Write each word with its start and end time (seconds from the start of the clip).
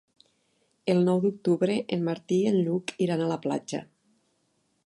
El 0.93 1.01
nou 1.09 1.21
d'octubre 1.25 1.75
en 1.97 2.03
Martí 2.09 2.39
i 2.47 2.51
en 2.53 2.59
Lluc 2.69 2.97
iran 3.09 3.25
a 3.27 3.29
la 3.35 3.41
platja. 3.47 3.87